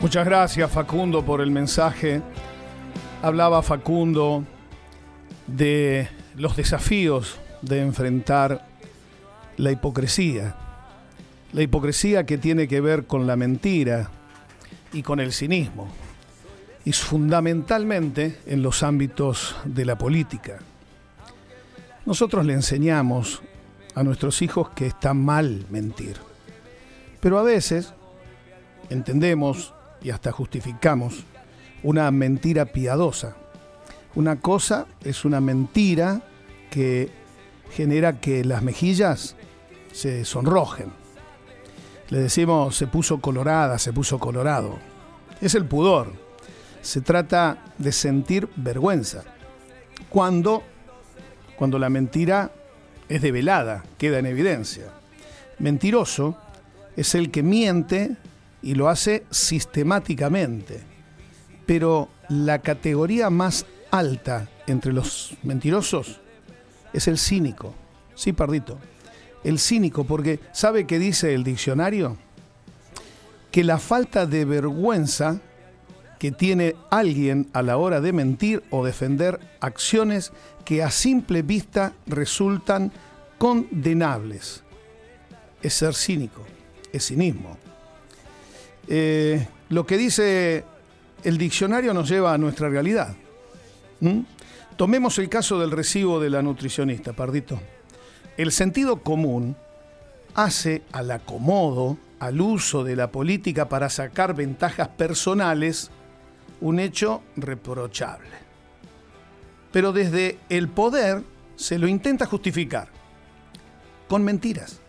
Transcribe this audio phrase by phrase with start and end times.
[0.00, 2.22] Muchas gracias Facundo por el mensaje.
[3.20, 4.44] Hablaba Facundo
[5.48, 8.64] de los desafíos de enfrentar
[9.56, 10.54] la hipocresía.
[11.52, 14.08] La hipocresía que tiene que ver con la mentira
[14.92, 15.88] y con el cinismo.
[16.84, 20.60] Y fundamentalmente en los ámbitos de la política.
[22.06, 23.42] Nosotros le enseñamos
[23.96, 26.18] a nuestros hijos que está mal mentir.
[27.18, 27.94] Pero a veces
[28.90, 31.24] entendemos y hasta justificamos
[31.82, 33.36] una mentira piadosa.
[34.14, 36.22] Una cosa es una mentira
[36.70, 37.10] que
[37.70, 39.36] genera que las mejillas
[39.92, 40.92] se sonrojen.
[42.10, 44.78] Le decimos se puso colorada, se puso colorado.
[45.40, 46.12] Es el pudor.
[46.80, 49.24] Se trata de sentir vergüenza.
[50.08, 50.62] Cuando,
[51.56, 52.50] cuando la mentira
[53.08, 54.86] es develada, queda en evidencia.
[55.58, 56.36] Mentiroso
[56.96, 58.16] es el que miente
[58.62, 60.80] y lo hace sistemáticamente.
[61.66, 66.20] Pero la categoría más alta entre los mentirosos
[66.92, 67.74] es el cínico.
[68.14, 68.78] Sí, pardito.
[69.44, 72.16] El cínico, porque ¿sabe qué dice el diccionario?
[73.50, 75.40] Que la falta de vergüenza
[76.18, 80.32] que tiene alguien a la hora de mentir o defender acciones
[80.64, 82.92] que a simple vista resultan
[83.38, 84.64] condenables.
[85.62, 86.44] Es ser cínico,
[86.92, 87.56] es cinismo.
[88.88, 90.64] Eh, lo que dice
[91.24, 93.14] el diccionario nos lleva a nuestra realidad.
[94.76, 97.60] Tomemos el caso del recibo de la nutricionista, Pardito.
[98.36, 99.56] El sentido común
[100.34, 105.90] hace al acomodo, al uso de la política para sacar ventajas personales,
[106.60, 108.30] un hecho reprochable.
[109.72, 111.24] Pero desde el poder
[111.56, 112.88] se lo intenta justificar
[114.08, 114.80] con mentiras.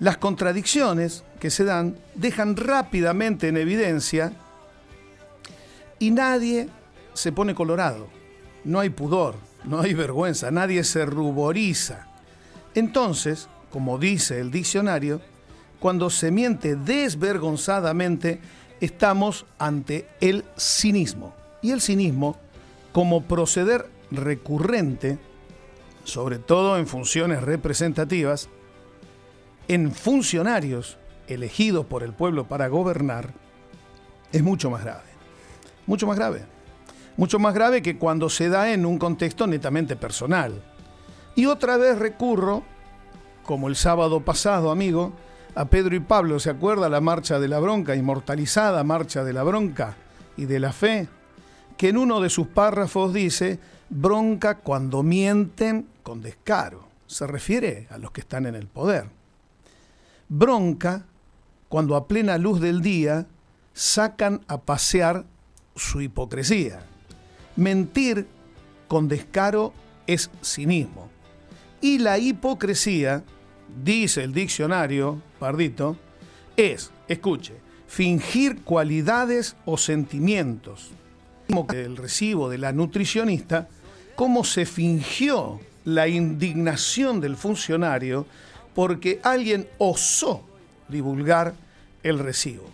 [0.00, 4.32] Las contradicciones que se dan dejan rápidamente en evidencia
[5.98, 6.68] y nadie
[7.14, 8.08] se pone colorado.
[8.64, 12.06] No hay pudor, no hay vergüenza, nadie se ruboriza.
[12.74, 15.20] Entonces, como dice el diccionario,
[15.80, 18.40] cuando se miente desvergonzadamente,
[18.80, 21.34] estamos ante el cinismo.
[21.62, 22.36] Y el cinismo,
[22.92, 25.18] como proceder recurrente,
[26.04, 28.48] sobre todo en funciones representativas,
[29.68, 30.98] en funcionarios
[31.30, 33.32] elegidos por el pueblo para gobernar,
[34.32, 35.10] es mucho más grave.
[35.86, 36.42] Mucho más grave.
[37.16, 40.62] Mucho más grave que cuando se da en un contexto netamente personal.
[41.34, 42.62] Y otra vez recurro,
[43.44, 45.12] como el sábado pasado, amigo,
[45.54, 49.42] a Pedro y Pablo, ¿se acuerda la marcha de la bronca, inmortalizada marcha de la
[49.42, 49.96] bronca
[50.36, 51.08] y de la fe?
[51.76, 53.58] Que en uno de sus párrafos dice,
[53.88, 56.88] bronca cuando mienten con descaro.
[57.06, 59.06] Se refiere a los que están en el poder.
[60.28, 61.04] Bronca
[61.70, 63.28] cuando a plena luz del día
[63.72, 65.24] sacan a pasear
[65.76, 66.80] su hipocresía.
[67.54, 68.26] Mentir
[68.88, 69.72] con descaro
[70.08, 71.08] es cinismo.
[71.80, 73.22] Y la hipocresía,
[73.84, 75.96] dice el diccionario, Pardito,
[76.56, 77.54] es, escuche,
[77.86, 80.90] fingir cualidades o sentimientos.
[81.72, 83.68] El recibo de la nutricionista,
[84.16, 88.26] cómo se fingió la indignación del funcionario
[88.74, 90.49] porque alguien osó
[90.90, 91.54] divulgar
[92.02, 92.68] el recibo.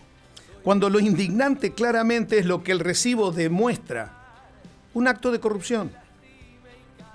[0.63, 4.13] Cuando lo indignante claramente es lo que el recibo demuestra,
[4.93, 5.91] un acto de corrupción.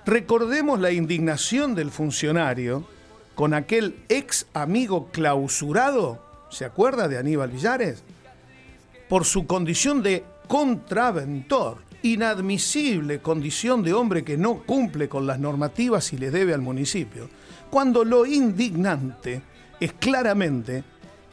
[0.05, 2.85] Recordemos la indignación del funcionario
[3.35, 8.03] con aquel ex amigo clausurado, ¿se acuerda de Aníbal Villares?
[9.09, 16.11] Por su condición de contraventor, inadmisible condición de hombre que no cumple con las normativas
[16.13, 17.29] y le debe al municipio,
[17.69, 19.41] cuando lo indignante
[19.79, 20.83] es claramente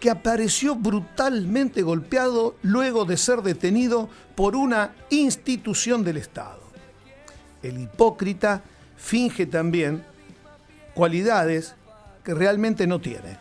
[0.00, 6.62] que apareció brutalmente golpeado luego de ser detenido por una institución del Estado.
[7.62, 8.62] El hipócrita
[8.96, 10.02] finge también
[10.94, 11.74] cualidades
[12.24, 13.38] que realmente no tiene.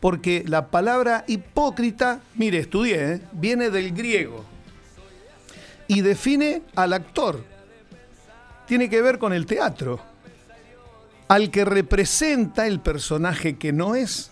[0.00, 3.20] Porque la palabra hipócrita, mire, estudié, ¿eh?
[3.32, 4.44] viene del griego
[5.88, 7.42] y define al actor.
[8.66, 10.00] Tiene que ver con el teatro.
[11.28, 14.30] Al que representa el personaje que no es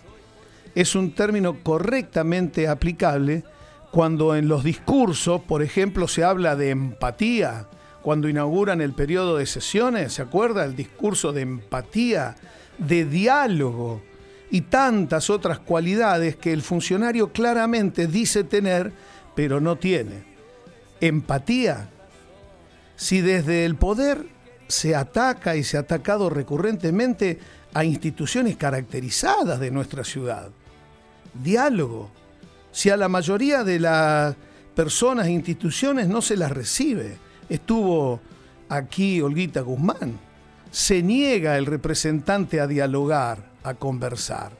[0.75, 3.43] es un término correctamente aplicable
[3.91, 7.67] cuando en los discursos, por ejemplo, se habla de empatía,
[8.01, 10.65] cuando inauguran el periodo de sesiones, ¿se acuerda?
[10.65, 12.35] El discurso de empatía,
[12.77, 14.03] de diálogo
[14.51, 18.91] y tantas otras cualidades que el funcionario claramente dice tener,
[19.33, 20.25] pero no tiene.
[20.99, 21.89] Empatía.
[22.97, 24.34] Si desde el poder
[24.67, 27.39] se ataca y se ha atacado recurrentemente
[27.73, 30.49] a instituciones caracterizadas de nuestra ciudad,
[31.33, 32.11] diálogo.
[32.71, 34.35] Si a la mayoría de las
[34.75, 37.17] personas e instituciones no se las recibe.
[37.49, 38.19] Estuvo
[38.69, 40.19] aquí Olguita Guzmán.
[40.69, 44.51] Se niega el representante a dialogar, a conversar.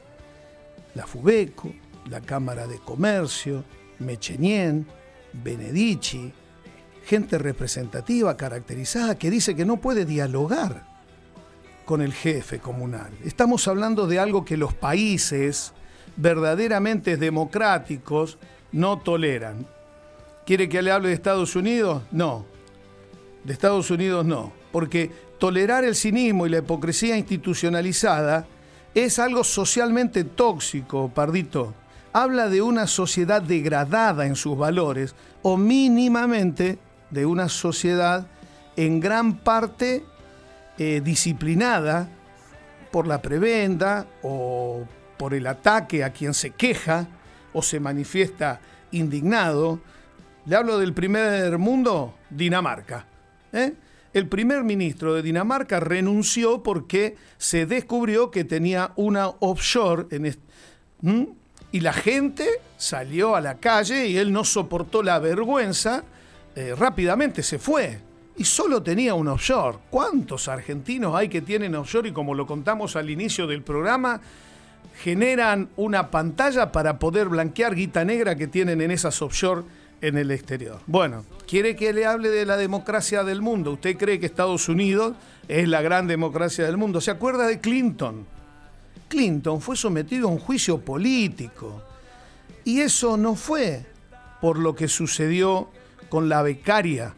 [0.94, 1.72] La FUBECO,
[2.08, 3.62] la Cámara de Comercio,
[3.98, 4.86] Mechenien,
[5.32, 6.32] Benedici,
[7.06, 10.82] gente representativa, caracterizada, que dice que no puede dialogar
[11.84, 13.12] con el jefe comunal.
[13.24, 15.72] Estamos hablando de algo que los países
[16.16, 18.38] verdaderamente democráticos
[18.72, 19.66] no toleran.
[20.44, 22.02] ¿Quiere que le hable de Estados Unidos?
[22.10, 22.44] No.
[23.44, 24.52] De Estados Unidos no.
[24.72, 28.46] Porque tolerar el cinismo y la hipocresía institucionalizada
[28.94, 31.72] es algo socialmente tóxico, Pardito.
[32.12, 36.78] Habla de una sociedad degradada en sus valores o mínimamente
[37.10, 38.26] de una sociedad
[38.76, 40.04] en gran parte
[40.78, 42.08] eh, disciplinada
[42.90, 44.84] por la prebenda o
[45.16, 47.06] por el ataque a quien se queja
[47.52, 48.60] o se manifiesta
[48.90, 49.80] indignado.
[50.44, 53.06] Le hablo del primer mundo, Dinamarca.
[53.52, 53.72] ¿eh?
[54.12, 60.06] El primer ministro de Dinamarca renunció porque se descubrió que tenía una offshore
[61.72, 62.48] y la gente
[62.78, 66.04] salió a la calle y él no soportó la vergüenza
[66.56, 67.98] eh, rápidamente se fue
[68.34, 69.76] y solo tenía un offshore.
[69.90, 74.22] ¿Cuántos argentinos hay que tienen offshore y como lo contamos al inicio del programa,
[75.02, 79.64] generan una pantalla para poder blanquear guita negra que tienen en esas offshore
[80.00, 80.80] en el exterior?
[80.86, 83.72] Bueno, quiere que le hable de la democracia del mundo.
[83.72, 85.14] ¿Usted cree que Estados Unidos
[85.48, 87.02] es la gran democracia del mundo?
[87.02, 88.26] ¿Se acuerda de Clinton?
[89.08, 91.82] Clinton fue sometido a un juicio político.
[92.64, 93.84] Y eso no fue
[94.40, 95.68] por lo que sucedió
[96.08, 97.14] con la becaria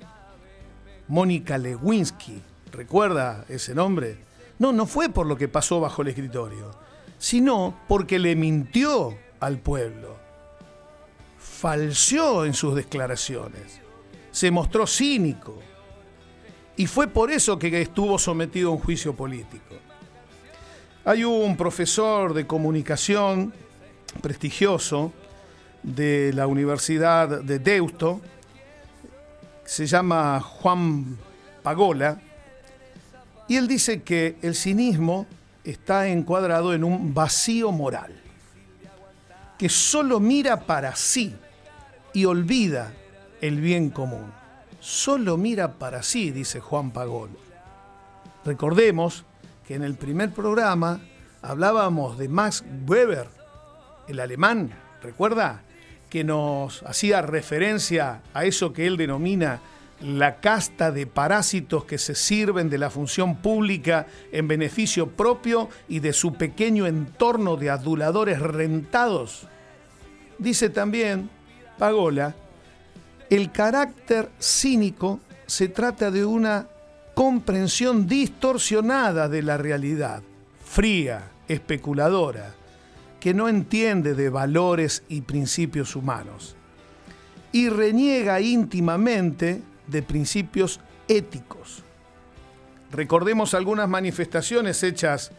[1.08, 2.42] Mónica Lewinsky.
[2.72, 4.18] ¿Recuerda ese nombre?
[4.58, 6.70] No, no fue por lo que pasó bajo el escritorio,
[7.18, 10.16] sino porque le mintió al pueblo.
[11.38, 13.80] Falseó en sus declaraciones.
[14.30, 15.58] Se mostró cínico.
[16.76, 19.74] Y fue por eso que estuvo sometido a un juicio político.
[21.04, 23.52] Hay un profesor de comunicación
[24.20, 25.12] prestigioso
[25.82, 28.20] de la Universidad de Deusto,
[29.68, 31.18] se llama Juan
[31.62, 32.18] Pagola,
[33.48, 35.26] y él dice que el cinismo
[35.62, 38.18] está encuadrado en un vacío moral,
[39.58, 41.36] que solo mira para sí
[42.14, 42.94] y olvida
[43.42, 44.32] el bien común.
[44.80, 47.34] Solo mira para sí, dice Juan Pagola.
[48.46, 49.26] Recordemos
[49.66, 50.98] que en el primer programa
[51.42, 53.28] hablábamos de Max Weber,
[54.08, 54.70] el alemán,
[55.02, 55.60] ¿recuerda?
[56.08, 59.60] Que nos hacía referencia a eso que él denomina
[60.00, 66.00] la casta de parásitos que se sirven de la función pública en beneficio propio y
[66.00, 69.48] de su pequeño entorno de aduladores rentados.
[70.38, 71.30] Dice también
[71.78, 72.34] Pagola,
[73.28, 76.68] el carácter cínico se trata de una
[77.14, 80.22] comprensión distorsionada de la realidad,
[80.64, 82.54] fría, especuladora,
[83.20, 86.56] que no entiende de valores y principios humanos
[87.52, 91.82] y reniega íntimamente de principios éticos.
[92.90, 95.32] Recordemos algunas manifestaciones hechas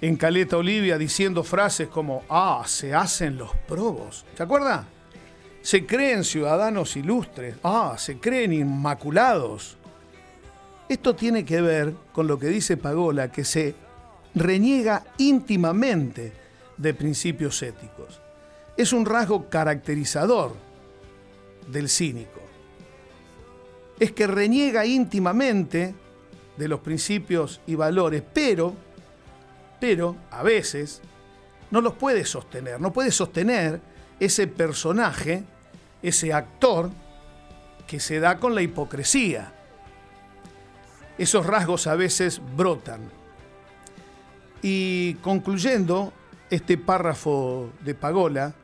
[0.00, 4.24] en Caleta Olivia diciendo frases como, ah, se hacen los probos.
[4.36, 4.86] ¿Se acuerda?
[5.62, 9.78] Se creen ciudadanos ilustres, ah, se creen inmaculados.
[10.88, 13.74] Esto tiene que ver con lo que dice Pagola, que se
[14.34, 16.43] reniega íntimamente
[16.76, 18.20] de principios éticos.
[18.76, 20.54] Es un rasgo caracterizador
[21.68, 22.40] del cínico.
[23.98, 25.94] Es que reniega íntimamente
[26.56, 28.74] de los principios y valores, pero,
[29.80, 31.00] pero a veces
[31.70, 33.80] no los puede sostener, no puede sostener
[34.20, 35.44] ese personaje,
[36.02, 36.90] ese actor
[37.86, 39.52] que se da con la hipocresía.
[41.18, 43.10] Esos rasgos a veces brotan.
[44.62, 46.12] Y concluyendo,
[46.50, 48.54] este párrafo de Pagola,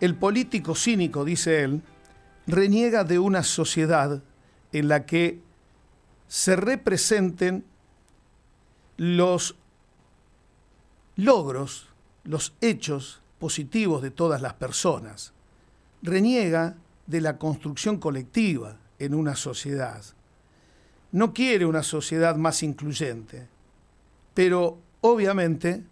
[0.00, 1.82] el político cínico, dice él,
[2.46, 4.22] reniega de una sociedad
[4.72, 5.40] en la que
[6.28, 7.64] se representen
[8.96, 9.56] los
[11.16, 11.88] logros,
[12.24, 15.32] los hechos positivos de todas las personas.
[16.02, 16.76] Reniega
[17.06, 20.02] de la construcción colectiva en una sociedad.
[21.10, 23.48] No quiere una sociedad más incluyente,
[24.34, 25.82] pero obviamente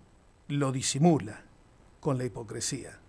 [0.48, 1.44] lo disimula
[2.00, 3.00] con la hipocresía.